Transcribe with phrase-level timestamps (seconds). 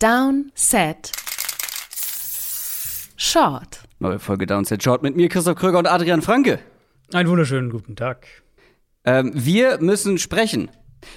[0.00, 1.12] Down, Set,
[3.18, 3.80] Short.
[3.98, 6.58] Neue Folge Downset Short mit mir, Christoph Kröger und Adrian Franke.
[7.12, 8.26] Einen wunderschönen guten Tag.
[9.04, 10.70] Ähm, wir müssen sprechen.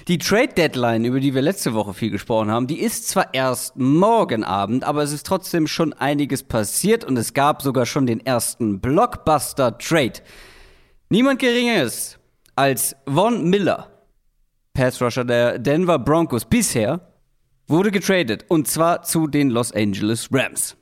[0.06, 3.74] Die Trade Deadline, über die wir letzte Woche viel gesprochen haben, die ist zwar erst
[3.78, 8.20] morgen Abend, aber es ist trotzdem schon einiges passiert und es gab sogar schon den
[8.20, 10.20] ersten Blockbuster Trade.
[11.08, 12.18] Niemand geringeres
[12.54, 13.90] als Von Miller,
[14.74, 17.13] Pass Rusher der Denver Broncos bisher,
[17.66, 20.76] wurde getradet und zwar zu den Los Angeles Rams.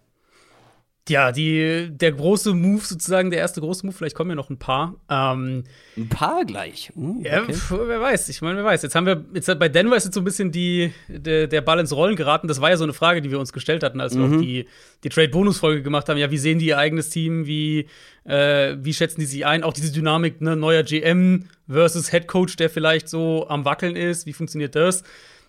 [1.09, 4.59] Ja, die, der große Move sozusagen, der erste große Move, vielleicht kommen ja noch ein
[4.59, 4.95] paar.
[5.11, 5.65] Ähm,
[5.97, 6.93] ein paar gleich.
[6.95, 7.29] Uh, okay.
[7.29, 8.83] Ja, wer weiß, ich meine, wer weiß.
[8.83, 11.81] Jetzt haben wir, jetzt bei Denver ist jetzt so ein bisschen die, der, der Ball
[11.81, 12.47] ins Rollen geraten.
[12.47, 14.19] Das war ja so eine Frage, die wir uns gestellt hatten, als mhm.
[14.21, 14.69] wir auch die,
[15.03, 16.19] die Trade-Bonus-Folge gemacht haben.
[16.19, 17.47] Ja, wie sehen die ihr eigenes Team?
[17.47, 17.89] Wie,
[18.23, 19.65] äh, wie schätzen die sich ein?
[19.65, 24.25] Auch diese Dynamik, ne, neuer GM versus Head Coach, der vielleicht so am Wackeln ist.
[24.27, 25.03] Wie funktioniert das?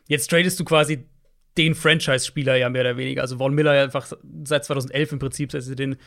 [0.08, 1.06] Jetzt tradest du quasi
[1.58, 3.22] den Franchise-Spieler ja mehr oder weniger.
[3.22, 4.12] Also Von Miller ja einfach
[4.44, 5.98] seit 2011 im Prinzip, seit sie den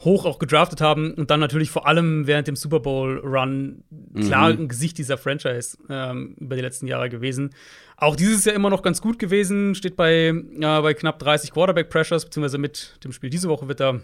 [0.00, 3.84] hoch auch gedraftet haben und dann natürlich vor allem während dem Super Bowl-Run
[4.16, 4.60] klar mhm.
[4.60, 7.50] ein Gesicht dieser Franchise ähm, über die letzten Jahre gewesen.
[7.96, 12.24] Auch dieses Jahr immer noch ganz gut gewesen, steht bei, äh, bei knapp 30 Quarterback-Pressures,
[12.24, 14.00] beziehungsweise mit dem Spiel diese Woche wird er,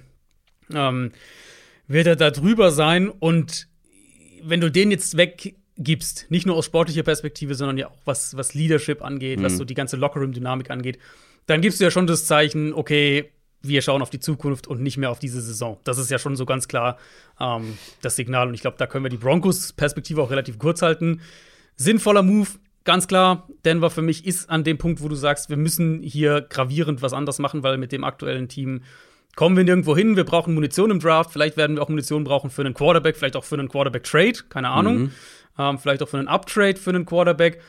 [0.74, 1.12] ähm,
[1.86, 3.68] wird er da drüber sein und
[4.42, 6.26] wenn du den jetzt weg gibst.
[6.30, 9.44] Nicht nur aus sportlicher Perspektive, sondern ja auch was, was Leadership angeht, mhm.
[9.44, 10.98] was so die ganze Lockerroom-Dynamik angeht.
[11.46, 13.30] Dann gibst du ja schon das Zeichen, okay,
[13.62, 15.78] wir schauen auf die Zukunft und nicht mehr auf diese Saison.
[15.84, 16.98] Das ist ja schon so ganz klar
[17.40, 18.48] ähm, das Signal.
[18.48, 21.20] Und ich glaube, da können wir die Broncos-Perspektive auch relativ kurz halten.
[21.76, 22.48] Sinnvoller Move,
[22.84, 23.48] ganz klar.
[23.64, 27.12] Denver für mich ist an dem Punkt, wo du sagst, wir müssen hier gravierend was
[27.12, 28.82] anders machen, weil mit dem aktuellen Team
[29.36, 30.16] kommen wir nirgendwo hin.
[30.16, 31.30] Wir brauchen Munition im Draft.
[31.30, 34.48] Vielleicht werden wir auch Munition brauchen für einen Quarterback, vielleicht auch für einen Quarterback-Trade.
[34.48, 34.98] Keine Ahnung.
[34.98, 35.12] Mhm
[35.58, 37.60] ähm, vielleicht auch für einen Uptrade für einen Quarterback.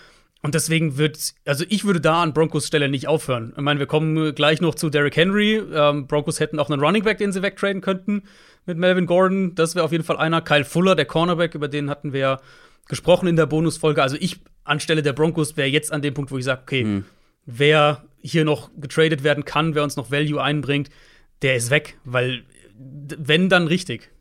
[0.43, 3.53] Und deswegen wird, also ich würde da an Broncos Stelle nicht aufhören.
[3.55, 5.55] Ich meine, wir kommen gleich noch zu Derrick Henry.
[5.73, 8.23] Ähm, Broncos hätten auch einen Running Back, den sie wegtraden könnten
[8.65, 9.55] mit Melvin Gordon.
[9.55, 10.41] Das wäre auf jeden Fall einer.
[10.41, 12.41] Kyle Fuller, der Cornerback, über den hatten wir ja
[12.87, 14.01] gesprochen in der Bonusfolge.
[14.01, 17.05] Also ich anstelle der Broncos wäre jetzt an dem Punkt, wo ich sage, okay, hm.
[17.45, 20.89] wer hier noch getradet werden kann, wer uns noch Value einbringt,
[21.41, 22.43] der ist weg, weil
[22.77, 24.11] wenn dann richtig.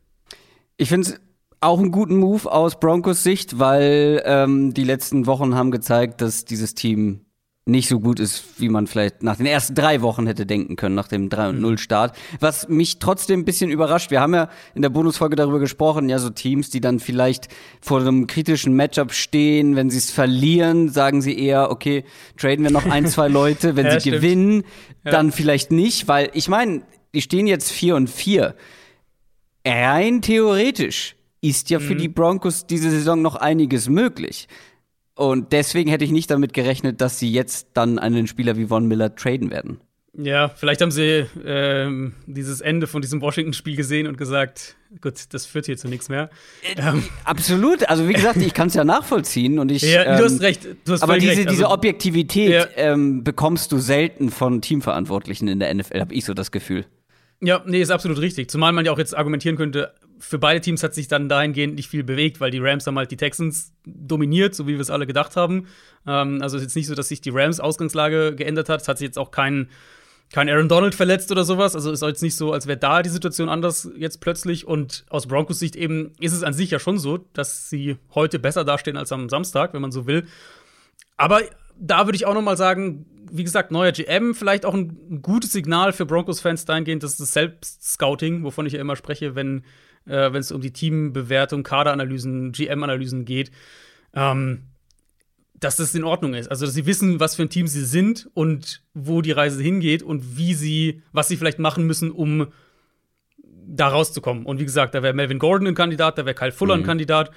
[0.76, 1.20] Ich finde es
[1.60, 6.44] auch einen guten Move aus Broncos Sicht, weil ähm, die letzten Wochen haben gezeigt, dass
[6.44, 7.26] dieses Team
[7.68, 10.94] nicht so gut ist, wie man vielleicht nach den ersten drei Wochen hätte denken können,
[10.94, 12.16] nach dem 3-0-Start.
[12.16, 12.36] Mhm.
[12.38, 16.20] Was mich trotzdem ein bisschen überrascht, wir haben ja in der Bonusfolge darüber gesprochen, ja,
[16.20, 17.48] so Teams, die dann vielleicht
[17.80, 22.04] vor einem kritischen Matchup stehen, wenn sie es verlieren, sagen sie eher, okay,
[22.36, 24.16] traden wir noch ein, zwei Leute, wenn ja, sie stimmt.
[24.16, 24.64] gewinnen,
[25.04, 25.10] ja.
[25.10, 26.82] dann vielleicht nicht, weil ich meine,
[27.16, 28.54] die stehen jetzt 4 und 4.
[29.66, 31.98] Rein theoretisch ist ja für mhm.
[31.98, 34.48] die Broncos diese Saison noch einiges möglich.
[35.14, 38.86] Und deswegen hätte ich nicht damit gerechnet, dass sie jetzt dann einen Spieler wie Von
[38.86, 39.80] Miller traden werden.
[40.18, 45.46] Ja, vielleicht haben sie ähm, dieses Ende von diesem Washington-Spiel gesehen und gesagt, gut, das
[45.46, 46.28] führt hier zu nichts mehr.
[46.62, 47.02] Äh, ähm.
[47.24, 47.88] Absolut.
[47.88, 49.82] Also wie gesagt, ich kann es ja nachvollziehen und ich.
[49.82, 50.66] Ja, ähm, du hast recht.
[50.84, 51.40] Du hast aber diese, recht.
[51.40, 52.66] Also, diese Objektivität ja.
[52.76, 56.86] ähm, bekommst du selten von Teamverantwortlichen in der NFL, habe ich so das Gefühl.
[57.40, 58.50] Ja, nee, ist absolut richtig.
[58.50, 61.88] Zumal man ja auch jetzt argumentieren könnte, für beide Teams hat sich dann dahingehend nicht
[61.88, 65.06] viel bewegt, weil die Rams haben halt die Texans dominiert, so wie wir es alle
[65.06, 65.66] gedacht haben.
[66.06, 68.80] Ähm, also ist jetzt nicht so, dass sich die Rams Ausgangslage geändert hat.
[68.80, 69.68] Es hat sich jetzt auch kein,
[70.32, 71.74] kein Aaron Donald verletzt oder sowas.
[71.74, 74.66] Also ist jetzt nicht so, als wäre da die Situation anders jetzt plötzlich.
[74.66, 78.38] Und aus Broncos Sicht eben ist es an sich ja schon so, dass sie heute
[78.38, 80.26] besser dastehen als am Samstag, wenn man so will.
[81.18, 81.42] Aber
[81.78, 83.04] da würde ich auch noch mal sagen,
[83.36, 88.44] wie gesagt, neuer GM, vielleicht auch ein gutes Signal für Broncos-Fans dahingehend, dass das Selbstscouting,
[88.44, 89.64] wovon ich ja immer spreche, wenn
[90.06, 93.50] äh, es um die Teambewertung, Kaderanalysen, GM-Analysen geht,
[94.14, 94.64] ähm,
[95.58, 96.50] dass das in Ordnung ist.
[96.50, 100.02] Also, dass sie wissen, was für ein Team sie sind und wo die Reise hingeht
[100.02, 102.48] und wie sie, was sie vielleicht machen müssen, um
[103.66, 104.44] da rauszukommen.
[104.46, 106.82] Und wie gesagt, da wäre Melvin Gordon ein Kandidat, da wäre Kyle Fuller mhm.
[106.82, 107.30] ein Kandidat.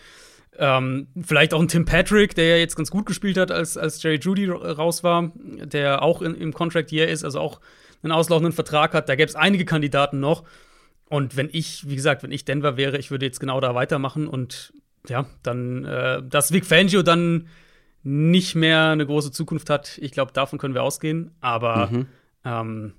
[0.59, 4.03] Ähm, vielleicht auch ein Tim Patrick, der ja jetzt ganz gut gespielt hat, als, als
[4.03, 7.61] Jerry Judy raus war, der auch in, im Contract Year ist, also auch
[8.03, 9.07] einen auslaufenden Vertrag hat.
[9.07, 10.43] Da gäbe es einige Kandidaten noch.
[11.05, 14.27] Und wenn ich, wie gesagt, wenn ich Denver wäre, ich würde jetzt genau da weitermachen
[14.27, 14.73] und
[15.07, 17.47] ja, dann, äh, dass Vic Fangio dann
[18.03, 21.31] nicht mehr eine große Zukunft hat, ich glaube, davon können wir ausgehen.
[21.41, 22.05] Aber mhm.
[22.45, 22.93] ähm,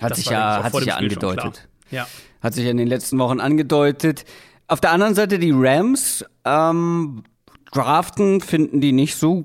[0.00, 1.68] hat sich ja, hat sich ja angedeutet.
[1.90, 2.06] Ja.
[2.40, 4.24] Hat sich in den letzten Wochen angedeutet.
[4.68, 7.22] Auf der anderen Seite die Rams ähm,
[7.72, 9.44] draften finden die nicht so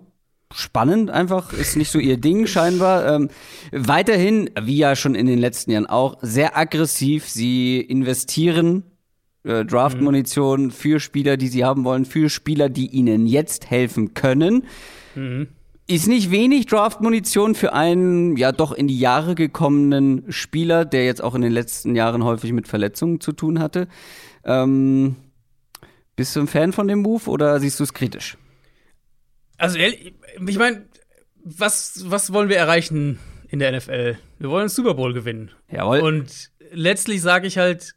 [0.53, 3.07] spannend einfach, ist nicht so ihr Ding scheinbar.
[3.07, 3.29] Ähm,
[3.71, 7.29] weiterhin, wie ja schon in den letzten Jahren auch, sehr aggressiv.
[7.29, 8.83] Sie investieren
[9.43, 10.71] äh, Draft-Munition mhm.
[10.71, 14.65] für Spieler, die sie haben wollen, für Spieler, die ihnen jetzt helfen können.
[15.15, 15.47] Mhm.
[15.87, 21.23] ist nicht wenig Draft-Munition für einen ja doch in die Jahre gekommenen Spieler, der jetzt
[21.23, 23.87] auch in den letzten Jahren häufig mit Verletzungen zu tun hatte.
[24.43, 25.15] Ähm,
[26.15, 28.37] bist du ein Fan von dem Move oder siehst du es kritisch?
[29.57, 30.85] Also, ich meine,
[31.43, 34.17] was, was wollen wir erreichen in der NFL?
[34.39, 35.51] Wir wollen einen Super Bowl gewinnen.
[35.69, 35.99] Jawohl.
[35.99, 37.95] Und letztlich sage ich halt,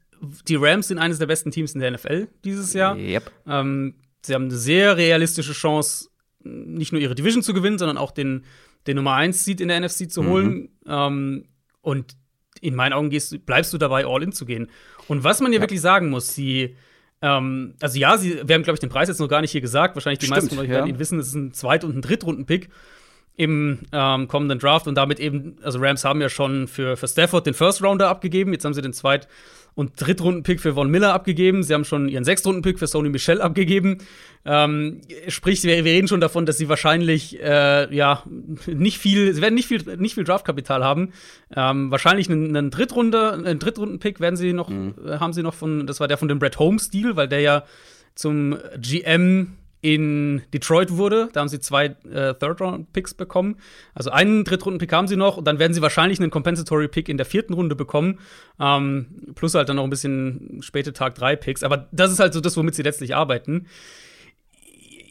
[0.49, 2.97] die Rams sind eines der besten Teams in der NFL dieses Jahr.
[2.97, 3.31] Yep.
[3.47, 6.08] Ähm, sie haben eine sehr realistische Chance,
[6.43, 8.44] nicht nur ihre Division zu gewinnen, sondern auch den,
[8.87, 10.55] den Nummer 1 Seed in der NFC zu holen.
[10.55, 10.69] Mhm.
[10.87, 11.44] Ähm,
[11.81, 12.17] und
[12.64, 14.69] in meinen Augen gehst, bleibst du dabei, all in zu gehen.
[15.08, 15.62] Und was man hier ja.
[15.62, 16.76] wirklich sagen muss, sie,
[17.22, 19.61] ähm, also ja, sie, wir haben, glaube ich, den Preis jetzt noch gar nicht hier
[19.61, 19.94] gesagt.
[19.96, 20.76] Wahrscheinlich die Stimmt, meisten von euch ja.
[20.76, 22.70] werden ihn wissen, es ist ein Zweit- und ein Drittrunden-Pick
[23.37, 27.46] im ähm, kommenden Draft und damit eben, also Rams haben ja schon für, für Stafford
[27.46, 29.28] den First Rounder abgegeben, jetzt haben sie den Zweit-
[29.75, 31.62] und Drittrunden-Pick für Von Miller abgegeben.
[31.62, 33.99] Sie haben schon ihren Sechstrunden-Pick für Sony Michel abgegeben.
[34.44, 38.23] Ähm, sprich, wir, wir, reden schon davon, dass sie wahrscheinlich äh, ja
[38.67, 41.12] nicht viel, sie werden nicht viel, nicht viel Draftkapital haben.
[41.55, 44.94] Ähm, wahrscheinlich einen, einen Drittrunde, einen Drittrunden-Pick werden sie noch, mhm.
[45.19, 47.65] Haben sie noch von, das war der von dem Brett Holmes-Deal, weil der ja
[48.15, 51.28] zum GM in Detroit wurde.
[51.34, 53.56] Da haben sie zwei äh, Third-Round-Picks bekommen.
[53.92, 57.26] Also einen Drittrunden-Pick haben sie noch und dann werden sie wahrscheinlich einen Compensatory-Pick in der
[57.26, 58.19] vierten Runde bekommen.
[58.58, 61.62] Ähm, plus halt dann noch ein bisschen späte Tag 3-Picks.
[61.62, 63.66] Aber das ist halt so das, womit sie letztlich arbeiten.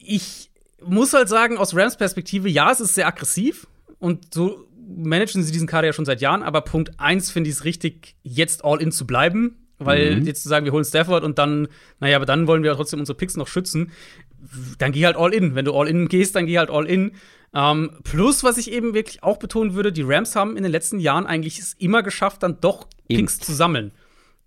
[0.04, 0.50] Ich
[0.84, 3.68] muss halt sagen, aus Rams Perspektive, ja, es ist sehr aggressiv
[4.00, 7.58] und so managen sie diesen Kader ja schon seit Jahren, aber Punkt 1 finde ich
[7.58, 9.60] es richtig, jetzt all in zu bleiben.
[9.80, 10.26] Weil mhm.
[10.26, 11.68] jetzt zu sagen, wir holen Stafford und dann,
[12.00, 13.92] naja, aber dann wollen wir trotzdem unsere Picks noch schützen,
[14.78, 15.56] dann geh halt all in.
[15.56, 17.14] Wenn du all in gehst, dann geh halt all in.
[17.54, 21.00] Ähm, plus, was ich eben wirklich auch betonen würde, die Rams haben in den letzten
[21.00, 23.92] Jahren eigentlich es immer geschafft, dann doch Picks zu sammeln.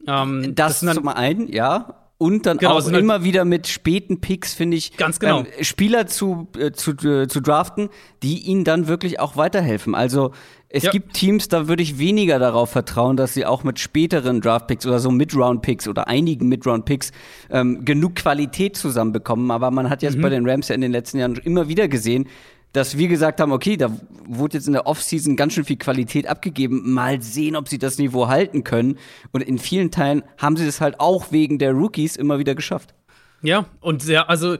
[0.06, 2.05] Ähm, das, das zum einen, ja.
[2.18, 5.40] Und dann genau, auch halt immer halt wieder mit späten Picks, finde ich, ganz genau.
[5.40, 7.90] Ähm, Spieler zu, äh, zu, äh, zu draften,
[8.22, 9.94] die ihnen dann wirklich auch weiterhelfen.
[9.94, 10.32] Also
[10.70, 10.90] es ja.
[10.90, 14.98] gibt Teams, da würde ich weniger darauf vertrauen, dass sie auch mit späteren Draftpicks oder
[14.98, 17.12] so Mid-Round-Picks oder einigen Mid-Round-Picks
[17.50, 19.50] ähm, genug Qualität zusammenbekommen.
[19.50, 20.22] Aber man hat jetzt mhm.
[20.22, 22.28] bei den Rams ja in den letzten Jahren immer wieder gesehen,
[22.76, 23.90] dass wir gesagt haben, okay, da
[24.26, 26.92] wurde jetzt in der Offseason ganz schön viel Qualität abgegeben.
[26.92, 28.98] Mal sehen, ob sie das Niveau halten können.
[29.32, 32.94] Und in vielen Teilen haben sie das halt auch wegen der Rookies immer wieder geschafft.
[33.40, 34.58] Ja, und ja, also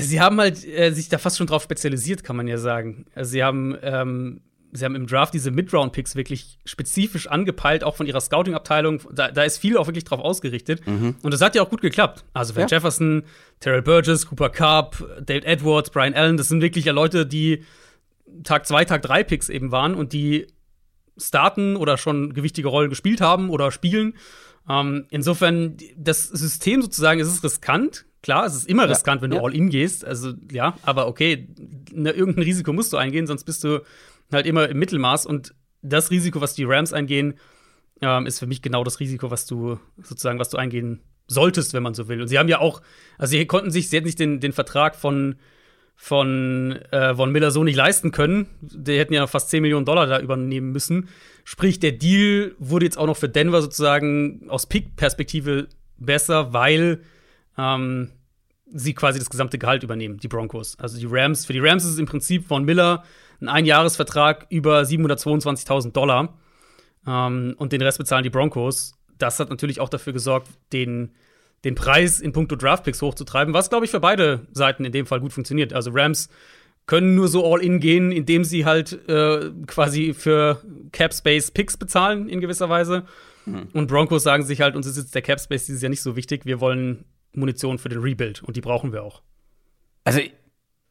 [0.00, 3.06] sie haben halt äh, sich da fast schon drauf spezialisiert, kann man ja sagen.
[3.14, 4.40] Also sie haben ähm,
[4.72, 9.00] sie haben im Draft diese Mid-Round-Picks wirklich spezifisch angepeilt, auch von ihrer Scouting-Abteilung.
[9.12, 10.86] Da, da, ist viel auch wirklich drauf ausgerichtet.
[10.86, 11.16] Mhm.
[11.22, 12.24] Und das hat ja auch gut geklappt.
[12.32, 12.68] Also Van ja.
[12.68, 13.24] Jefferson,
[13.60, 17.64] Terrell Burgess, Cooper Cup, David Edwards, Brian Allen, das sind wirklich ja Leute, die
[18.44, 20.46] Tag 2, Tag 3 Picks eben waren und die
[21.16, 24.14] starten oder schon gewichtige Rollen gespielt haben oder spielen.
[24.68, 28.04] Ähm, insofern, das System sozusagen, es ist riskant.
[28.22, 29.42] Klar, es ist immer riskant, wenn du ja.
[29.42, 30.04] all in gehst.
[30.04, 31.48] Also, ja, aber okay,
[31.92, 33.82] ne, irgendein Risiko musst du eingehen, sonst bist du
[34.32, 35.26] halt immer im Mittelmaß.
[35.26, 37.34] Und das Risiko, was die Rams eingehen,
[38.00, 41.82] ähm, ist für mich genau das Risiko, was du sozusagen, was du eingehen solltest, wenn
[41.82, 42.20] man so will.
[42.20, 42.82] Und sie haben ja auch,
[43.18, 45.36] also sie konnten sich, sie hätten sich den, den Vertrag von
[45.96, 48.48] von äh, Von Miller so nicht leisten können.
[48.60, 51.08] Die hätten ja fast 10 Millionen Dollar da übernehmen müssen.
[51.42, 57.00] Sprich, der Deal wurde jetzt auch noch für Denver sozusagen aus Pick-Perspektive besser, weil
[57.56, 58.10] ähm,
[58.72, 60.78] sie quasi das gesamte Gehalt übernehmen, die Broncos.
[60.78, 63.04] Also die Rams, für die Rams ist es im Prinzip Von Miller
[63.40, 66.36] ein Einjahresvertrag über 722.000 Dollar.
[67.06, 68.94] Ähm, und den Rest bezahlen die Broncos.
[69.18, 71.12] Das hat natürlich auch dafür gesorgt, den,
[71.64, 75.20] den Preis in puncto Draftpicks hochzutreiben, was, glaube ich, für beide Seiten in dem Fall
[75.20, 75.72] gut funktioniert.
[75.72, 76.28] Also Rams
[76.86, 80.62] können nur so all in gehen, indem sie halt äh, quasi für
[80.92, 83.04] Cap Space Picks bezahlen in gewisser Weise.
[83.44, 83.68] Mhm.
[83.72, 86.16] Und Broncos sagen sich halt, uns ist jetzt der Cap Space dieses Jahr nicht so
[86.16, 86.46] wichtig.
[86.46, 87.04] Wir wollen
[87.36, 89.22] Munition für den Rebuild und die brauchen wir auch.
[90.04, 90.20] Also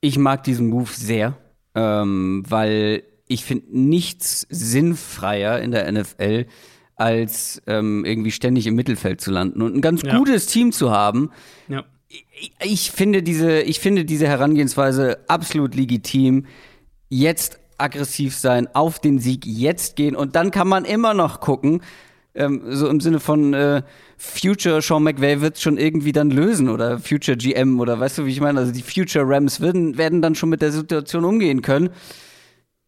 [0.02, 1.38] ich mag diesen Move sehr
[1.76, 6.46] ähm, weil ich finde nichts sinnfreier in der NFL,
[6.96, 10.18] als ähm, irgendwie ständig im Mittelfeld zu landen und ein ganz ja.
[10.18, 11.32] gutes Team zu haben.
[11.68, 11.84] Ja.
[12.08, 16.46] Ich, ich, finde diese, ich finde diese Herangehensweise absolut legitim.
[17.10, 21.82] Jetzt aggressiv sein, auf den Sieg jetzt gehen und dann kann man immer noch gucken,
[22.36, 23.82] ähm, so im Sinne von äh,
[24.18, 28.32] Future Sean McVay wird schon irgendwie dann lösen oder Future GM oder weißt du, wie
[28.32, 28.60] ich meine?
[28.60, 31.90] Also die Future Rams werden, werden dann schon mit der Situation umgehen können.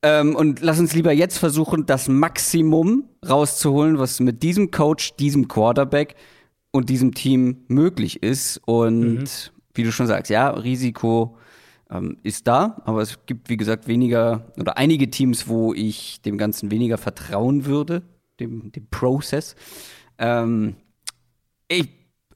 [0.04, 5.48] Ähm, und lass uns lieber jetzt versuchen, das Maximum rauszuholen, was mit diesem Coach, diesem
[5.48, 6.16] Quarterback
[6.72, 8.62] und diesem Team möglich ist.
[8.66, 9.26] Und mhm.
[9.74, 11.38] wie du schon sagst, ja, Risiko
[11.90, 16.38] ähm, ist da, aber es gibt, wie gesagt, weniger oder einige Teams, wo ich dem
[16.38, 18.04] Ganzen weniger vertrauen würde,
[18.40, 19.56] dem, dem Prozess.
[20.18, 20.76] Ähm,
[21.68, 21.90] ich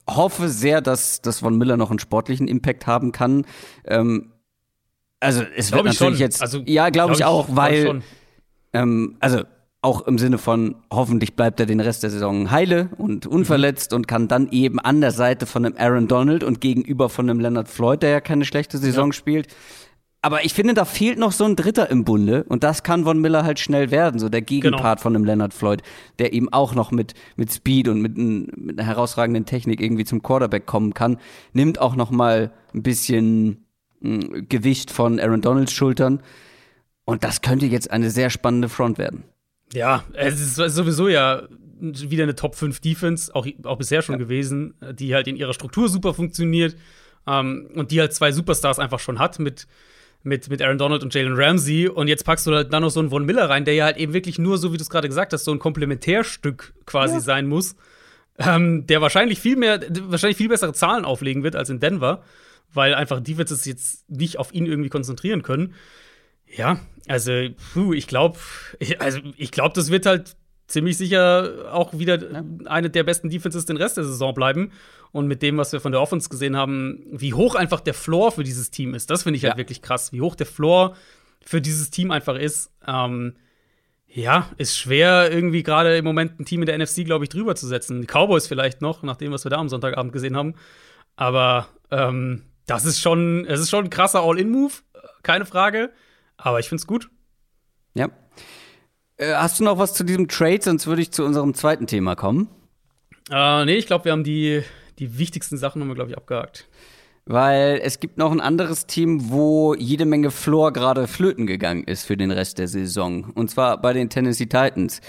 [0.08, 3.46] hoffe sehr, dass, dass Von Miller noch einen sportlichen Impact haben kann.
[3.84, 4.32] Ähm,
[5.20, 8.02] Also es glaub wird natürlich jetzt, also, ja, glaube glaub ich auch, weil,
[8.72, 9.44] ähm, also
[9.80, 13.96] auch im Sinne von, hoffentlich bleibt er den Rest der Saison heile und unverletzt mhm.
[13.96, 17.40] und kann dann eben an der Seite von einem Aaron Donald und gegenüber von einem
[17.40, 19.12] Leonard Floyd, der ja keine schlechte Saison ja.
[19.12, 19.48] spielt.
[20.24, 23.20] Aber ich finde, da fehlt noch so ein Dritter im Bunde und das kann Von
[23.20, 25.02] Miller halt schnell werden, so der Gegenpart genau.
[25.02, 25.82] von einem Leonard Floyd,
[26.20, 30.22] der eben auch noch mit, mit Speed und mit, mit einer herausragenden Technik irgendwie zum
[30.22, 31.18] Quarterback kommen kann,
[31.52, 33.66] nimmt auch noch mal ein bisschen
[34.00, 36.22] Gewicht von Aaron Donalds Schultern.
[37.04, 39.24] Und das könnte jetzt eine sehr spannende Front werden.
[39.72, 41.42] Ja, es ist sowieso ja
[41.80, 44.18] wieder eine Top 5 Defense, auch, auch bisher schon ja.
[44.20, 46.76] gewesen, die halt in ihrer Struktur super funktioniert
[47.26, 49.66] ähm, und die halt zwei Superstars einfach schon hat mit,
[50.22, 51.88] mit, mit Aaron Donald und Jalen Ramsey.
[51.88, 53.96] Und jetzt packst du halt dann noch so einen Von Miller rein, der ja halt
[53.96, 57.20] eben wirklich nur, so wie du es gerade gesagt hast, so ein Komplementärstück quasi ja.
[57.20, 57.76] sein muss,
[58.38, 62.22] ähm, der wahrscheinlich viel mehr, wahrscheinlich viel bessere Zahlen auflegen wird als in Denver
[62.74, 65.74] weil einfach Defenses jetzt nicht auf ihn irgendwie konzentrieren können.
[66.46, 68.38] Ja, also, puh, ich glaube,
[68.98, 72.44] also ich glaube, das wird halt ziemlich sicher auch wieder ja.
[72.66, 74.72] eine der besten Defenses den Rest der Saison bleiben.
[75.12, 78.32] Und mit dem, was wir von der Offense gesehen haben, wie hoch einfach der Floor
[78.32, 79.52] für dieses Team ist, das finde ich halt ja.
[79.52, 80.12] halt wirklich krass.
[80.12, 80.96] Wie hoch der Floor
[81.44, 82.72] für dieses Team einfach ist.
[82.86, 83.34] Ähm,
[84.06, 87.54] ja, ist schwer, irgendwie gerade im Moment ein Team in der NFC, glaube ich, drüber
[87.54, 88.00] zu setzen.
[88.00, 90.54] Die Cowboys vielleicht noch, nach dem, was wir da am Sonntagabend gesehen haben.
[91.16, 94.74] Aber ähm, das ist schon, es ist schon ein krasser All-In-Move,
[95.22, 95.92] keine Frage.
[96.36, 97.10] Aber ich finde es gut.
[97.94, 98.10] Ja.
[99.22, 100.60] Äh, hast du noch was zu diesem Trade?
[100.62, 102.48] Sonst würde ich zu unserem zweiten Thema kommen.
[103.30, 104.62] Äh, nee, ich glaube, wir haben die,
[104.98, 106.68] die wichtigsten Sachen, wir, glaube ich, abgehakt.
[107.24, 112.04] Weil es gibt noch ein anderes Team, wo jede Menge Floor gerade flöten gegangen ist
[112.04, 113.30] für den Rest der Saison.
[113.36, 115.00] Und zwar bei den Tennessee Titans.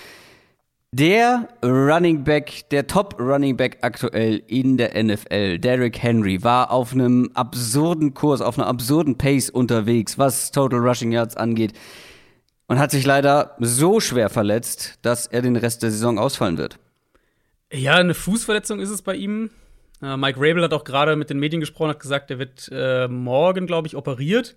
[0.91, 6.93] Der Running Back, der Top Running Back aktuell in der NFL, Derrick Henry, war auf
[6.93, 11.73] einem absurden Kurs, auf einer absurden Pace unterwegs, was Total Rushing Yards angeht.
[12.67, 16.79] Und hat sich leider so schwer verletzt, dass er den Rest der Saison ausfallen wird.
[17.71, 19.49] Ja, eine Fußverletzung ist es bei ihm.
[20.01, 23.07] Äh, Mike Rabel hat auch gerade mit den Medien gesprochen, hat gesagt, er wird äh,
[23.07, 24.55] morgen, glaube ich, operiert.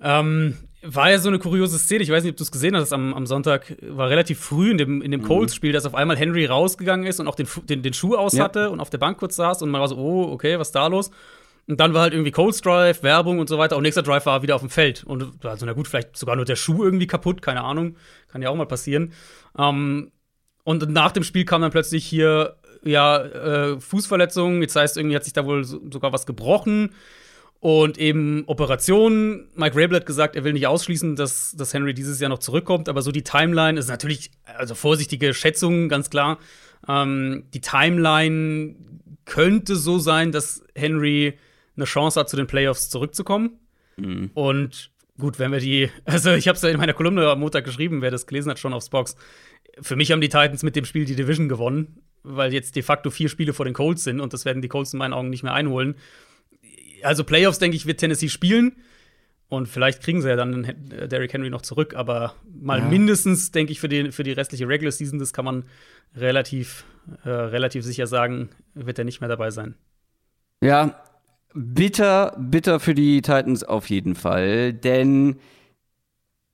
[0.00, 2.02] Ähm, war ja so eine kuriose Szene.
[2.02, 2.92] Ich weiß nicht, ob du es gesehen hast.
[2.92, 5.26] Am, am Sonntag war relativ früh in dem, in dem mhm.
[5.26, 8.44] Colts-Spiel, dass auf einmal Henry rausgegangen ist und auch den, den, den Schuh aus ja.
[8.44, 10.74] hatte und auf der Bank kurz saß und man war so, oh, okay, was ist
[10.74, 11.10] da los?
[11.66, 13.76] Und dann war halt irgendwie Colts Drive, Werbung und so weiter.
[13.76, 15.02] Und nächster Drive war wieder auf dem Feld.
[15.04, 17.96] Und also, na gut, vielleicht sogar nur der Schuh irgendwie kaputt, keine Ahnung.
[18.28, 19.12] Kann ja auch mal passieren.
[19.58, 20.12] Ähm,
[20.64, 24.60] und nach dem Spiel kam dann plötzlich hier, ja, äh, Fußverletzung.
[24.60, 26.90] Jetzt heißt, irgendwie hat sich da wohl so, sogar was gebrochen.
[27.60, 29.48] Und eben Operationen.
[29.54, 32.90] Mike Rabel hat gesagt, er will nicht ausschließen, dass, dass Henry dieses Jahr noch zurückkommt.
[32.90, 36.38] Aber so die Timeline ist natürlich, also vorsichtige Schätzungen, ganz klar.
[36.86, 38.74] Ähm, die Timeline
[39.24, 41.38] könnte so sein, dass Henry
[41.76, 43.58] eine Chance hat, zu den Playoffs zurückzukommen.
[43.96, 44.30] Mhm.
[44.34, 47.64] Und gut, wenn wir die, also ich habe es ja in meiner Kolumne am Montag
[47.64, 49.16] geschrieben, wer das gelesen hat, schon aufs Box.
[49.80, 53.10] Für mich haben die Titans mit dem Spiel die Division gewonnen, weil jetzt de facto
[53.10, 55.42] vier Spiele vor den Colts sind und das werden die Colts in meinen Augen nicht
[55.42, 55.96] mehr einholen
[57.04, 58.76] also Playoffs, denke ich, wird Tennessee spielen.
[59.48, 60.74] Und vielleicht kriegen sie ja dann
[61.08, 62.86] Derrick Henry noch zurück, aber mal ja.
[62.86, 65.64] mindestens, denke ich, für die, für die restliche Regular Season, das kann man
[66.16, 66.84] relativ,
[67.24, 69.74] äh, relativ sicher sagen, wird er nicht mehr dabei sein.
[70.62, 70.98] Ja,
[71.54, 75.36] bitter, bitter für die Titans auf jeden Fall, denn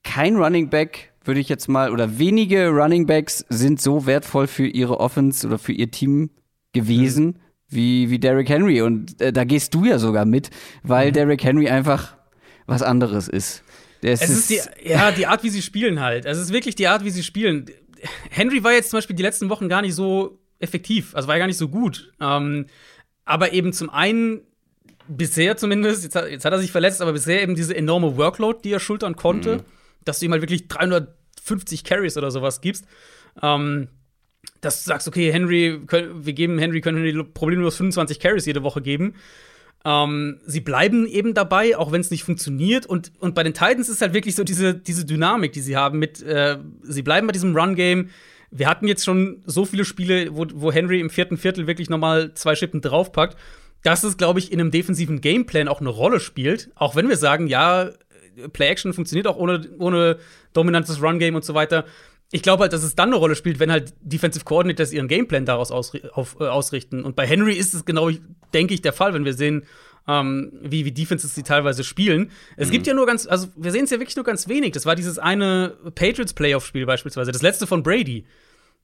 [0.03, 4.67] kein Running Back würde ich jetzt mal, oder wenige Running Backs sind so wertvoll für
[4.67, 6.31] ihre Offense oder für ihr Team
[6.73, 7.27] gewesen.
[7.27, 7.41] Mhm
[7.71, 8.83] wie, wie Derrick Henry.
[8.83, 10.51] Und äh, da gehst du ja sogar mit,
[10.83, 11.13] weil mhm.
[11.15, 12.17] Derrick Henry einfach
[12.67, 13.65] was anderes ist.
[14.03, 16.27] es ist, die, ja, die Art, wie sie spielen halt.
[16.27, 17.67] Es ist wirklich die Art, wie sie spielen.
[18.31, 21.47] Henry war jetzt zum Beispiel die letzten Wochen gar nicht so effektiv, also war gar
[21.47, 22.13] nicht so gut.
[22.21, 22.67] Ähm,
[23.25, 24.41] aber eben zum einen
[25.11, 28.61] bisher zumindest, jetzt hat, jetzt hat, er sich verletzt, aber bisher eben diese enorme Workload,
[28.65, 29.63] die er schultern konnte, mhm.
[30.05, 32.85] dass du ihm halt wirklich 350 Carries oder sowas gibst.
[33.43, 33.89] Ähm,
[34.61, 38.83] dass du sagst, okay, Henry, wir geben Henry, können Henry problemlos 25 Carries jede Woche
[38.83, 39.15] geben.
[39.85, 42.85] Ähm, sie bleiben eben dabei, auch wenn es nicht funktioniert.
[42.87, 45.99] Und, und bei den Titans ist halt wirklich so diese, diese Dynamik, die sie haben
[45.99, 48.11] mit, äh, sie bleiben bei diesem Run-Game.
[48.51, 52.35] Wir hatten jetzt schon so viele Spiele, wo, wo Henry im vierten Viertel wirklich nochmal
[52.35, 53.39] zwei Schippen draufpackt,
[53.83, 56.71] dass es, glaube ich, in einem defensiven Gameplan auch eine Rolle spielt.
[56.75, 57.91] Auch wenn wir sagen, ja,
[58.53, 60.19] Play-Action funktioniert auch ohne, ohne
[60.53, 61.85] dominantes Run-Game und so weiter
[62.33, 65.47] ich glaube halt, dass es dann eine Rolle spielt, wenn halt Defensive Coordinators ihren Gameplan
[65.47, 67.03] daraus ausri auf, äh, ausrichten.
[67.03, 68.11] Und bei Henry ist es genau,
[68.55, 69.65] denke ich, der Fall, wenn wir sehen,
[70.07, 72.31] ähm, wie, wie Defenses sie teilweise spielen.
[72.57, 72.73] Es mhm.
[72.73, 74.73] gibt ja nur ganz, also wir sehen es ja wirklich nur ganz wenig.
[74.73, 78.25] Das war dieses eine Patriots Playoff-Spiel beispielsweise, das letzte von Brady,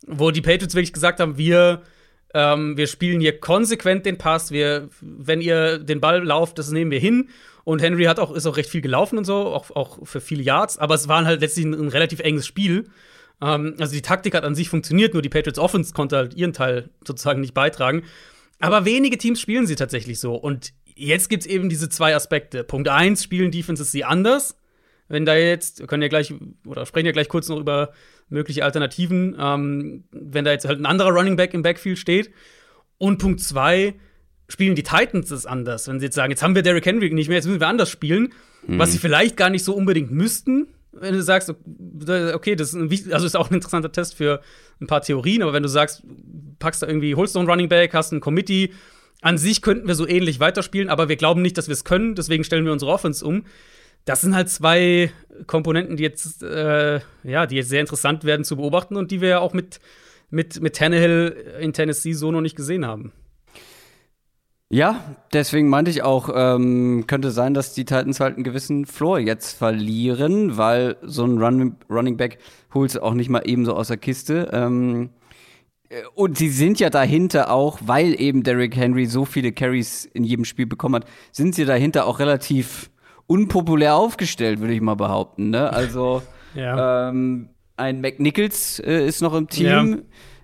[0.06, 1.82] wo die Patriots wirklich gesagt haben, wir
[2.36, 4.50] ähm, wir spielen hier konsequent den Pass.
[4.50, 7.30] Wir, wenn ihr den Ball lauft, das nehmen wir hin.
[7.64, 10.42] Und Henry hat auch, ist auch recht viel gelaufen und so, auch, auch für viele
[10.42, 10.76] Yards.
[10.76, 12.90] Aber es war halt letztlich ein, ein relativ enges Spiel.
[13.40, 16.52] Ähm, also die Taktik hat an sich funktioniert, nur die Patriots Offense konnte halt ihren
[16.52, 18.02] Teil sozusagen nicht beitragen.
[18.60, 20.34] Aber wenige Teams spielen sie tatsächlich so.
[20.34, 22.64] Und jetzt gibt es eben diese zwei Aspekte.
[22.64, 24.58] Punkt eins, spielen Defenses sie anders.
[25.08, 26.34] Wenn da jetzt, wir können ja gleich,
[26.66, 27.92] oder sprechen ja gleich kurz noch über
[28.28, 32.30] mögliche Alternativen, ähm, wenn da jetzt halt ein anderer Running Back im Backfield steht.
[32.98, 33.94] Und Punkt zwei,
[34.48, 35.88] spielen die Titans es anders.
[35.88, 37.90] Wenn sie jetzt sagen, jetzt haben wir Derrick Henry nicht mehr, jetzt müssen wir anders
[37.90, 38.32] spielen,
[38.66, 38.78] mhm.
[38.78, 40.68] was sie vielleicht gar nicht so unbedingt müssten.
[40.92, 44.40] Wenn du sagst, okay, das ist, ein, also ist auch ein interessanter Test für
[44.80, 46.02] ein paar Theorien, aber wenn du sagst,
[46.58, 48.72] packst da irgendwie, holst du einen Running Back, hast ein Committee,
[49.20, 52.14] an sich könnten wir so ähnlich weiterspielen, aber wir glauben nicht, dass wir es können,
[52.14, 53.44] deswegen stellen wir unsere Offense um.
[54.06, 55.10] Das sind halt zwei
[55.46, 59.28] Komponenten, die jetzt, äh, ja, die jetzt sehr interessant werden zu beobachten und die wir
[59.28, 59.80] ja auch mit,
[60.30, 63.12] mit, mit Tannehill in Tennessee so noch nicht gesehen haben.
[64.68, 69.20] Ja, deswegen meinte ich auch, ähm, könnte sein, dass die Titans halt einen gewissen Floor
[69.20, 72.38] jetzt verlieren, weil so ein Run Running Back
[72.74, 74.50] holt sie auch nicht mal ebenso aus der Kiste.
[74.52, 75.10] Ähm,
[75.88, 80.24] äh, und sie sind ja dahinter auch, weil eben Derrick Henry so viele Carries in
[80.24, 82.90] jedem Spiel bekommen hat, sind sie dahinter auch relativ
[83.26, 85.50] unpopulär aufgestellt, würde ich mal behaupten.
[85.50, 85.72] Ne?
[85.72, 86.22] Also
[86.54, 87.08] ja.
[87.08, 89.66] ähm, ein McNichols äh, ist noch im Team.
[89.66, 89.98] Ja.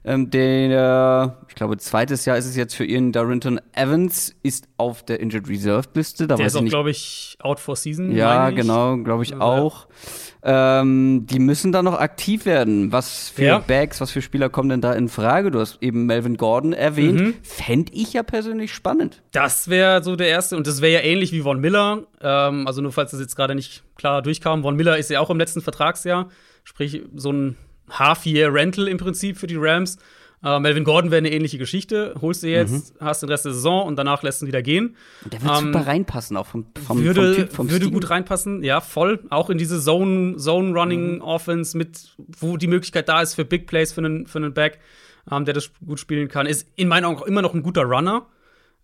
[0.05, 5.05] Ähm, der, ich glaube, zweites Jahr ist es jetzt für ihren Darrington Evans, ist auf
[5.05, 6.27] der Injured Reserve Liste.
[6.27, 8.11] Da der ist auch, glaube ich, out for season.
[8.11, 9.41] Ja, genau, glaube ich ja.
[9.41, 9.87] auch.
[10.45, 12.91] Ähm, die müssen da noch aktiv werden.
[12.91, 13.59] Was für ja.
[13.59, 15.53] Bags, was für Spieler kommen denn da in Frage?
[15.53, 17.21] Du hast eben Melvin Gordon erwähnt.
[17.21, 17.35] Mhm.
[17.43, 19.23] Fände ich ja persönlich spannend.
[19.31, 20.57] Das wäre so der erste.
[20.57, 22.03] Und das wäre ja ähnlich wie Von Miller.
[22.21, 24.63] Ähm, also nur falls das jetzt gerade nicht klar durchkam.
[24.63, 26.29] Von Miller ist ja auch im letzten Vertragsjahr.
[26.65, 27.57] Sprich, so ein
[27.99, 29.99] Half-Year-Rental im Prinzip für die Rams.
[30.45, 32.17] Uh, Melvin Gordon wäre eine ähnliche Geschichte.
[32.21, 33.07] Holst du jetzt, mhm.
[33.07, 34.97] hast den Rest der Saison und danach lässt ihn wieder gehen.
[35.25, 37.95] Der würde ähm, super reinpassen, auch vom, vom, würde, vom Typ, vom Würde Stil.
[37.95, 39.21] gut reinpassen, ja, voll.
[39.31, 41.65] Auch in diese Zone, Zone Running mhm.
[41.75, 44.81] Mit, wo die Möglichkeit da ist für Big Plays für einen, für einen Back,
[45.31, 46.47] ähm, der das gut spielen kann.
[46.47, 48.27] Ist in meinen Augen auch immer noch ein guter Runner.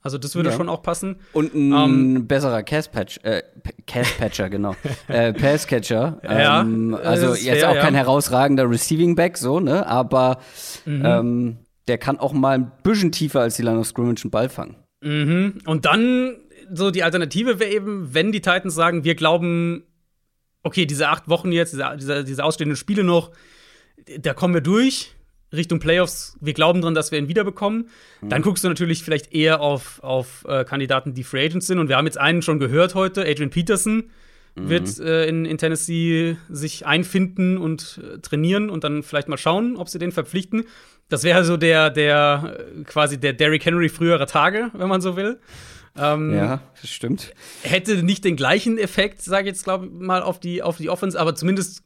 [0.08, 0.56] Also das würde ja.
[0.56, 1.16] schon auch passen.
[1.34, 4.74] Und ein ähm, besserer Cash-Patch, äh, genau.
[5.08, 6.18] äh, Pass-Catcher.
[6.24, 8.00] Ja, ähm, also jetzt fair, auch kein ja.
[8.00, 9.86] herausragender Receiving-Back, so, ne?
[9.86, 10.38] Aber
[10.86, 11.02] mhm.
[11.04, 14.48] ähm, der kann auch mal ein bisschen tiefer als die Line of Scrimmage einen Ball
[14.48, 14.76] fangen.
[15.02, 15.58] Mhm.
[15.66, 16.36] Und dann,
[16.72, 19.84] so die Alternative wäre eben, wenn die Titans sagen, wir glauben,
[20.62, 23.30] okay, diese acht Wochen jetzt, diese, diese, diese ausstehenden Spiele noch,
[24.20, 25.17] da kommen wir durch
[25.52, 27.88] Richtung Playoffs, wir glauben dran, dass wir ihn wiederbekommen.
[28.20, 28.28] Mhm.
[28.28, 31.78] Dann guckst du natürlich vielleicht eher auf, auf äh, Kandidaten, die Free Agents sind.
[31.78, 34.10] Und wir haben jetzt einen schon gehört heute, Adrian Peterson
[34.54, 34.68] mhm.
[34.68, 39.76] wird äh, in, in Tennessee sich einfinden und äh, trainieren und dann vielleicht mal schauen,
[39.76, 40.64] ob sie den verpflichten.
[41.08, 45.16] Das wäre so der, der äh, quasi der Derrick Henry früherer Tage, wenn man so
[45.16, 45.40] will.
[45.96, 47.32] Ähm, ja, das stimmt.
[47.62, 50.90] Hätte nicht den gleichen Effekt, sage ich jetzt, glaube ich, mal auf die, auf die
[50.90, 51.82] Offense, aber zumindest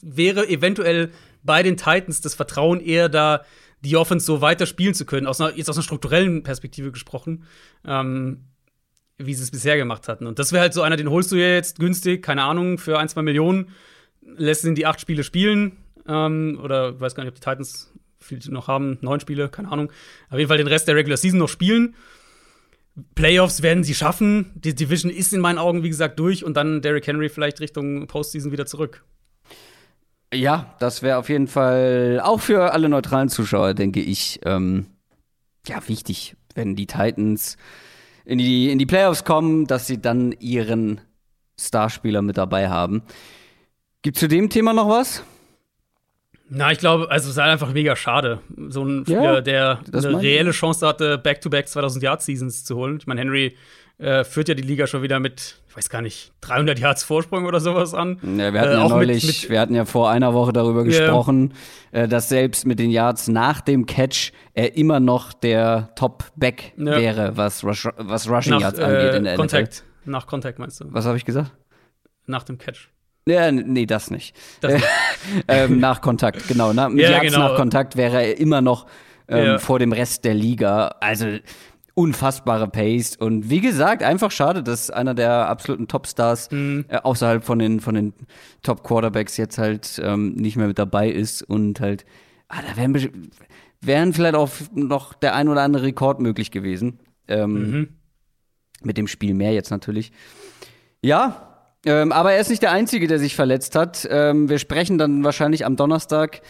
[0.00, 1.10] wäre eventuell
[1.42, 3.44] bei den Titans das Vertrauen eher da,
[3.80, 7.44] die Offense so weiter spielen zu können, aus einer, jetzt aus einer strukturellen Perspektive gesprochen,
[7.84, 8.44] ähm,
[9.18, 10.26] wie sie es bisher gemacht hatten.
[10.26, 12.98] Und das wäre halt so einer, den holst du ja jetzt günstig, keine Ahnung, für
[12.98, 13.70] ein, zwei Millionen,
[14.20, 15.76] lässt ihn die acht Spiele spielen,
[16.06, 19.90] ähm, oder weiß gar nicht, ob die Titans viel noch haben, neun Spiele, keine Ahnung.
[20.30, 21.94] Auf jeden Fall den Rest der Regular Season noch spielen.
[23.14, 24.52] Playoffs werden sie schaffen.
[24.54, 28.06] Die Division ist in meinen Augen, wie gesagt, durch und dann Derrick Henry vielleicht Richtung
[28.06, 29.02] Postseason wieder zurück.
[30.32, 34.86] Ja, das wäre auf jeden Fall auch für alle neutralen Zuschauer, denke ich, ähm,
[35.66, 37.56] ja, wichtig, wenn die Titans
[38.24, 41.00] in die, in die Playoffs kommen, dass sie dann ihren
[41.60, 43.02] Starspieler mit dabei haben.
[44.00, 45.22] Gibt zu dem Thema noch was?
[46.48, 48.40] Na, ich glaube, also es ist einfach mega schade.
[48.68, 52.98] So ein Spieler, ja, der eine reelle Chance hatte, Back-to-Back 2000 Yard Seasons zu holen.
[52.98, 53.56] Ich meine, Henry
[54.02, 57.46] äh, führt ja die Liga schon wieder mit, ich weiß gar nicht, 300 Yards Vorsprung
[57.46, 58.18] oder sowas an.
[58.22, 60.82] Ja, wir hatten äh, ja neulich, mit, mit wir hatten ja vor einer Woche darüber
[60.84, 61.54] gesprochen,
[61.92, 62.02] yeah.
[62.02, 66.84] äh, dass selbst mit den Yards nach dem Catch er immer noch der Top-Back ja.
[66.98, 69.72] wäre, was, Rush, was Rushing nach, Yards angeht in der Contact.
[69.74, 70.10] NFL.
[70.10, 70.86] Nach Contact meinst du?
[70.88, 71.52] Was habe ich gesagt?
[72.26, 72.88] Nach dem Catch.
[73.24, 74.34] Ja, nee, das nicht.
[74.60, 74.86] Das nicht.
[75.48, 76.72] ähm, nach Kontakt, genau.
[76.72, 77.48] Na, mit ja, Yards genau.
[77.50, 78.86] nach Kontakt wäre er immer noch
[79.28, 79.58] ähm, ja.
[79.58, 80.96] vor dem Rest der Liga.
[81.00, 81.38] Also
[81.94, 83.16] unfassbare Pace.
[83.16, 86.86] Und wie gesagt, einfach schade, dass einer der absoluten Topstars mhm.
[86.88, 88.14] äh, außerhalb von den, von den
[88.62, 91.42] Top-Quarterbacks jetzt halt ähm, nicht mehr mit dabei ist.
[91.42, 92.04] Und halt,
[92.48, 93.30] ah, da wären,
[93.80, 96.98] wären vielleicht auch noch der ein oder andere Rekord möglich gewesen.
[97.28, 97.88] Ähm, mhm.
[98.82, 100.12] Mit dem Spiel mehr jetzt natürlich.
[101.02, 101.52] Ja,
[101.84, 104.06] ähm, aber er ist nicht der Einzige, der sich verletzt hat.
[104.10, 106.42] Ähm, wir sprechen dann wahrscheinlich am Donnerstag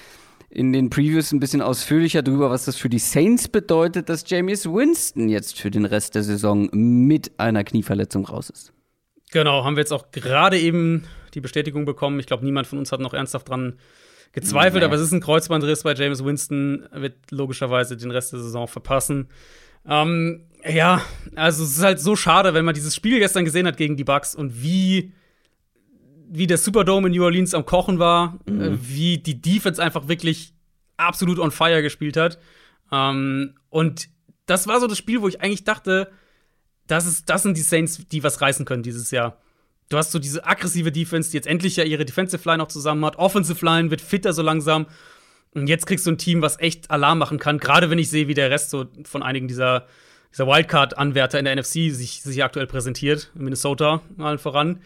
[0.53, 4.67] in den Previews ein bisschen ausführlicher drüber, was das für die Saints bedeutet, dass Jameis
[4.67, 8.73] Winston jetzt für den Rest der Saison mit einer Knieverletzung raus ist.
[9.31, 12.21] Genau, haben wir jetzt auch gerade eben die Bestätigung bekommen.
[12.21, 13.79] Ich glaube, niemand von uns hat noch ernsthaft dran
[14.33, 14.85] gezweifelt, nee.
[14.85, 19.29] aber es ist ein Kreuzbandriss bei James Winston, wird logischerweise den Rest der Saison verpassen.
[19.87, 21.03] Ähm, ja,
[21.35, 24.05] also es ist halt so schade, wenn man dieses Spiel gestern gesehen hat gegen die
[24.05, 25.13] Bucks und wie
[26.35, 28.61] wie der Superdome in New Orleans am Kochen war, mhm.
[28.61, 30.55] äh, wie die Defense einfach wirklich
[30.97, 32.39] absolut on fire gespielt hat.
[32.91, 34.09] Ähm, und
[34.47, 36.11] das war so das Spiel, wo ich eigentlich dachte,
[36.87, 39.37] das, ist, das sind die Saints, die was reißen können dieses Jahr.
[39.91, 43.05] Du hast so diese aggressive Defense, die jetzt endlich ja ihre Defensive Line auch zusammen
[43.05, 43.17] hat.
[43.17, 44.87] Offensive Line wird fitter so langsam.
[45.55, 47.59] Und jetzt kriegst du ein Team, was echt Alarm machen kann.
[47.59, 49.87] Gerade wenn ich sehe, wie der Rest so von einigen dieser,
[50.33, 53.31] dieser Wildcard-Anwärter in der NFC sich, sich aktuell präsentiert.
[53.35, 54.81] Minnesota allen voran.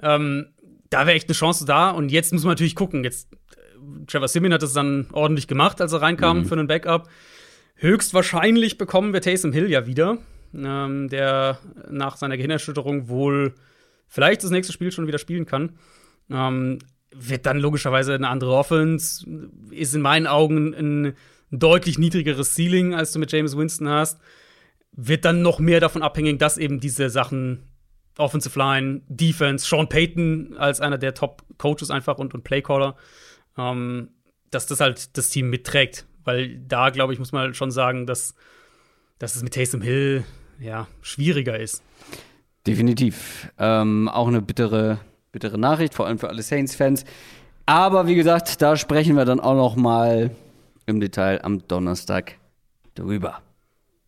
[0.00, 0.46] Ähm,
[0.92, 1.90] da wäre echt eine Chance da.
[1.90, 3.04] Und jetzt muss man natürlich gucken.
[3.04, 6.44] Jetzt, äh, Trevor Simeon hat es dann ordentlich gemacht, als er reinkam mhm.
[6.46, 7.08] für einen Backup.
[7.76, 10.18] Höchstwahrscheinlich bekommen wir Taysom Hill ja wieder,
[10.54, 11.58] ähm, der
[11.90, 13.54] nach seiner Gehirnerschütterung wohl
[14.06, 15.78] vielleicht das nächste Spiel schon wieder spielen kann.
[16.30, 16.78] Ähm,
[17.14, 19.26] wird dann logischerweise eine andere Offense,
[19.70, 21.16] ist in meinen Augen ein
[21.50, 24.20] deutlich niedrigeres Ceiling, als du mit James Winston hast.
[24.92, 27.71] Wird dann noch mehr davon abhängig, dass eben diese Sachen
[28.18, 32.96] Offensive Line, Defense, Sean Payton als einer der Top-Coaches einfach und, und Playcaller,
[33.56, 34.10] ähm,
[34.50, 36.06] dass das halt das Team mitträgt.
[36.24, 38.34] Weil da, glaube ich, muss man schon sagen, dass,
[39.18, 40.24] dass es mit Taysom Hill
[40.60, 41.82] ja schwieriger ist.
[42.66, 43.50] Definitiv.
[43.58, 45.00] Ähm, auch eine bittere,
[45.32, 47.04] bittere Nachricht, vor allem für alle Saints-Fans.
[47.66, 50.30] Aber wie gesagt, da sprechen wir dann auch noch mal
[50.86, 52.38] im Detail am Donnerstag
[52.94, 53.40] drüber.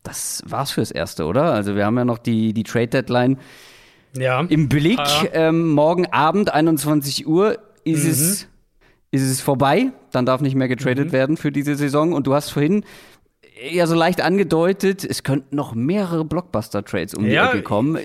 [0.03, 1.53] Das war's fürs Erste, oder?
[1.53, 3.39] Also wir haben ja noch die, die Trade-Deadline
[4.17, 4.41] ja.
[4.49, 5.25] Im Blick, ah.
[5.33, 8.11] ähm, morgen Abend, 21 Uhr, ist, mhm.
[8.11, 8.49] es,
[9.11, 9.93] ist es vorbei.
[10.13, 11.13] Dann darf nicht mehr getradet mhm.
[11.13, 12.13] werden für diese Saison.
[12.13, 12.85] Und du hast vorhin
[13.71, 17.99] ja so leicht angedeutet, es könnten noch mehrere Blockbuster-Trades um die ja, Ecke kommen.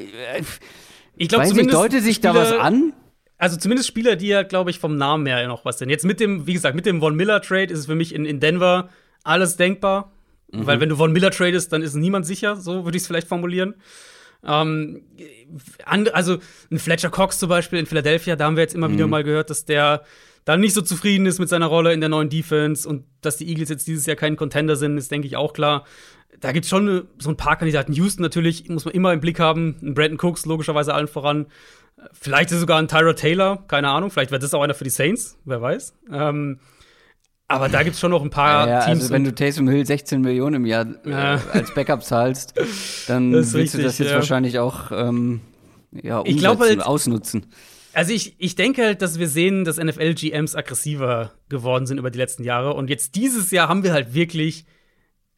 [1.15, 2.93] Ich glaube, zumindest deutet sich Spieler, da was an.
[3.38, 5.89] Also zumindest Spieler, die ja, glaube ich, vom Namen her noch was sind.
[5.89, 8.26] Jetzt mit dem, wie gesagt, mit dem Von Miller Trade ist es für mich in,
[8.26, 8.89] in Denver
[9.24, 10.12] alles denkbar.
[10.52, 10.65] Mhm.
[10.65, 13.28] Weil wenn du Von Miller tradest, dann ist niemand sicher, so würde ich es vielleicht
[13.28, 13.76] formulieren.
[14.45, 15.02] Ähm,
[16.13, 16.38] also
[16.71, 18.93] ein Fletcher Cox zum Beispiel in Philadelphia, da haben wir jetzt immer mhm.
[18.93, 20.04] wieder mal gehört, dass der
[20.45, 23.47] dann nicht so zufrieden ist mit seiner Rolle in der neuen Defense und dass die
[23.49, 25.86] Eagles jetzt dieses Jahr kein Contender sind, ist, denke ich, auch klar.
[26.39, 27.93] Da gibt es schon so ein paar Kandidaten.
[27.93, 29.78] Houston natürlich muss man immer im Blick haben.
[29.82, 31.47] Ein Brandon Cooks logischerweise allen voran.
[32.13, 34.10] Vielleicht ist sogar ein Tyra Taylor, keine Ahnung.
[34.10, 35.93] Vielleicht wird das auch einer für die Saints, wer weiß.
[36.12, 36.60] Ähm,
[37.49, 39.01] aber da gibt es schon noch ein paar ja, ja, Teams.
[39.01, 42.53] Also wenn du Taysom Hill 16 Millionen im Jahr äh, als Backup zahlst,
[43.07, 44.15] dann willst richtig, du das jetzt ja.
[44.15, 45.41] wahrscheinlich auch ähm,
[45.91, 47.47] ja, umsetzen, ich glaub halt, ausnutzen.
[47.93, 52.19] Also ich, ich denke halt, dass wir sehen, dass NFL-GMs aggressiver geworden sind über die
[52.19, 52.73] letzten Jahre.
[52.75, 54.65] Und jetzt dieses Jahr haben wir halt wirklich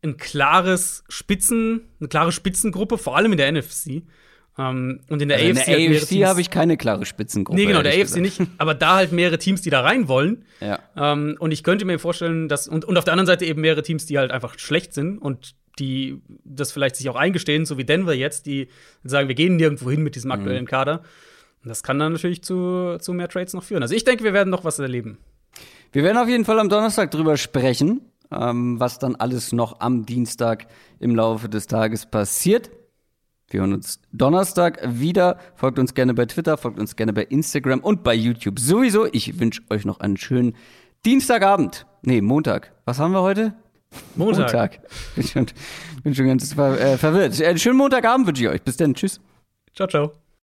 [0.04, 4.04] ein klares Spitzen, eine klare Spitzengruppe, vor allem in der NFC.
[4.58, 7.58] Um, ähm, und in der also AFC, AFC habe ich keine klare Spitzengruppe.
[7.58, 8.22] Nee, genau, der AFC gesagt.
[8.22, 10.44] nicht, aber da halt mehrere Teams, die da rein wollen.
[10.60, 10.80] Ja.
[10.96, 13.62] Um, ähm, und ich könnte mir vorstellen, dass, und, und auf der anderen Seite eben
[13.62, 17.78] mehrere Teams, die halt einfach schlecht sind und die das vielleicht sich auch eingestehen, so
[17.78, 18.68] wie Denver jetzt, die
[19.04, 20.34] sagen, wir gehen nirgendwo hin mit diesem mhm.
[20.34, 20.70] aktuellen mhm.
[20.70, 21.02] Kader.
[21.64, 23.84] Und das kann dann natürlich zu, zu mehr Trades noch führen.
[23.84, 25.20] Also ich denke, wir werden noch was erleben.
[25.92, 30.06] Wir werden auf jeden Fall am Donnerstag drüber sprechen, ähm, was dann alles noch am
[30.06, 30.68] Dienstag
[31.00, 32.72] im Laufe des Tages passiert.
[33.52, 35.38] Wir hören uns Donnerstag wieder.
[35.56, 39.08] Folgt uns gerne bei Twitter, folgt uns gerne bei Instagram und bei YouTube sowieso.
[39.12, 40.56] Ich wünsche euch noch einen schönen
[41.06, 41.86] Dienstagabend.
[42.02, 42.72] Nee, Montag.
[42.86, 43.54] Was haben wir heute?
[44.16, 44.40] Montag.
[44.40, 44.80] Montag.
[45.16, 45.46] Bin schon,
[46.04, 47.42] bin schon ganz ver äh, verwirrt.
[47.42, 48.62] Einen schönen Montagabend wünsche ich euch.
[48.62, 48.94] Bis dann.
[48.94, 49.20] Tschüss.
[49.76, 50.14] Ciao, ciao.